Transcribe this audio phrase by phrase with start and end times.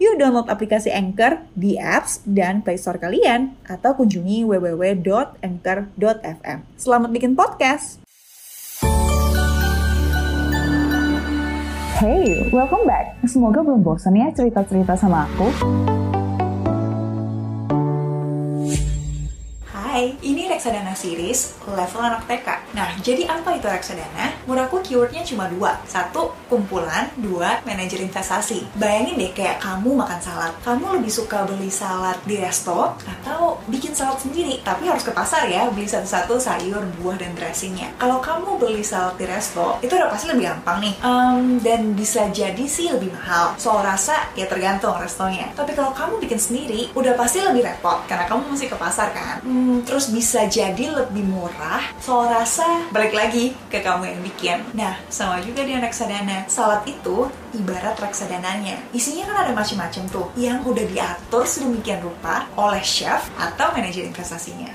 [0.00, 6.58] Yuk download aplikasi Anchor di apps dan Play Store kalian atau kunjungi www.anchor.fm.
[6.80, 8.00] Selamat bikin podcast.
[12.02, 13.14] Hey, welcome back.
[13.30, 15.46] Semoga belum bosan ya cerita-cerita sama aku.
[19.92, 22.72] Hai, ini reksadana series level anak TK.
[22.72, 24.32] Nah, jadi apa itu reksadana?
[24.48, 25.76] Menurut aku keywordnya cuma dua.
[25.84, 27.12] Satu, kumpulan.
[27.20, 28.72] Dua, manajer investasi.
[28.80, 30.56] Bayangin deh kayak kamu makan salad.
[30.64, 34.64] Kamu lebih suka beli salad di resto atau bikin salad sendiri?
[34.64, 37.92] Tapi harus ke pasar ya, beli satu-satu sayur, buah, dan dressingnya.
[38.00, 40.94] Kalau kamu beli salad di resto, itu udah pasti lebih gampang nih.
[41.04, 43.60] Um, dan bisa jadi sih lebih mahal.
[43.60, 45.52] Soal rasa, ya tergantung restonya.
[45.52, 48.00] Tapi kalau kamu bikin sendiri, udah pasti lebih repot.
[48.08, 49.44] Karena kamu mesti ke pasar kan.
[49.44, 54.94] Hmm, terus bisa jadi lebih murah soal rasa balik lagi ke kamu yang bikin nah
[55.12, 60.84] sama juga di reksadana salad itu ibarat reksadananya isinya kan ada macam-macam tuh yang udah
[60.88, 64.72] diatur sedemikian rupa oleh chef atau manajer investasinya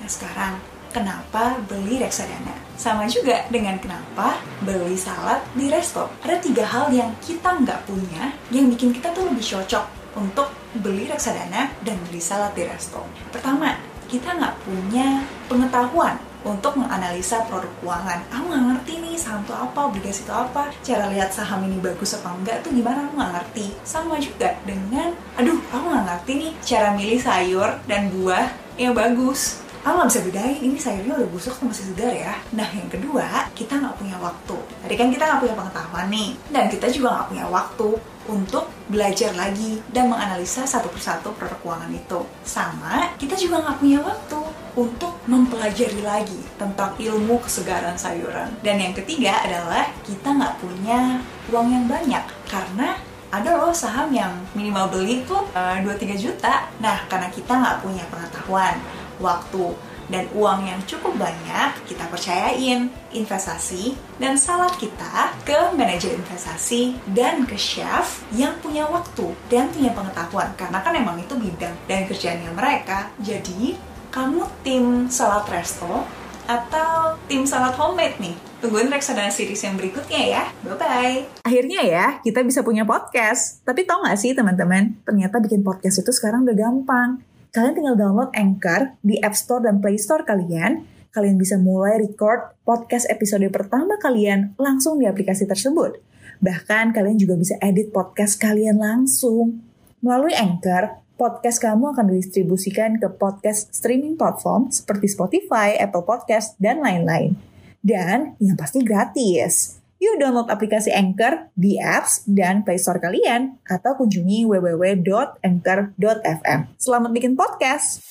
[0.00, 2.54] nah sekarang kenapa beli reksadana.
[2.78, 6.06] Sama juga dengan kenapa beli salad di resto.
[6.22, 11.10] Ada tiga hal yang kita nggak punya, yang bikin kita tuh lebih cocok untuk beli
[11.10, 13.02] reksadana dan beli salad di resto.
[13.34, 13.74] Pertama,
[14.14, 16.14] kita nggak punya pengetahuan
[16.46, 18.22] untuk menganalisa produk keuangan.
[18.30, 22.14] Aku nggak ngerti nih saham itu apa, obligasi itu apa, cara lihat saham ini bagus
[22.14, 23.66] apa enggak tuh gimana aku nggak ngerti.
[23.82, 28.46] Sama juga dengan, aduh aku nggak ngerti nih cara milih sayur dan buah
[28.78, 29.63] yang bagus.
[29.84, 32.32] Aku nggak bisa bedain ini sayurnya udah busuk atau masih segar ya.
[32.56, 34.56] Nah yang kedua, kita nggak punya waktu.
[34.80, 37.88] Tadi kan kita nggak punya pengetahuan nih, dan kita juga nggak punya waktu
[38.24, 42.24] untuk belajar lagi dan menganalisa satu persatu produk keuangan itu.
[42.48, 44.40] Sama, kita juga nggak punya waktu
[44.72, 48.56] untuk mempelajari lagi tentang ilmu kesegaran sayuran.
[48.64, 51.20] Dan yang ketiga adalah kita nggak punya
[51.52, 52.96] uang yang banyak karena
[53.34, 56.70] ada loh saham yang minimal beli tuh uh, 2-3 juta.
[56.78, 58.78] Nah, karena kita nggak punya pengetahuan,
[59.20, 59.74] waktu,
[60.08, 67.48] dan uang yang cukup banyak, kita percayain investasi dan salad kita ke manajer investasi dan
[67.48, 72.52] ke chef yang punya waktu dan punya pengetahuan karena kan emang itu bidang dan kerjaannya
[72.52, 73.08] mereka.
[73.24, 73.76] Jadi,
[74.12, 76.04] kamu tim salad resto
[76.44, 78.36] atau tim salad homemade nih?
[78.60, 80.44] Tungguin reksadana series yang berikutnya ya.
[80.64, 81.44] Bye-bye.
[81.44, 83.60] Akhirnya ya, kita bisa punya podcast.
[83.64, 87.24] Tapi tau gak sih teman-teman, ternyata bikin podcast itu sekarang udah gampang
[87.54, 90.90] kalian tinggal download Anchor di App Store dan Play Store kalian.
[91.14, 96.02] Kalian bisa mulai record podcast episode pertama kalian langsung di aplikasi tersebut.
[96.42, 99.62] Bahkan kalian juga bisa edit podcast kalian langsung.
[100.02, 106.82] Melalui Anchor, podcast kamu akan didistribusikan ke podcast streaming platform seperti Spotify, Apple Podcast, dan
[106.82, 107.38] lain-lain.
[107.78, 109.83] Dan yang pasti gratis.
[110.04, 116.60] Yuk download aplikasi Anchor di apps dan Play Store kalian atau kunjungi www.anchor.fm.
[116.76, 118.04] Selamat bikin podcast!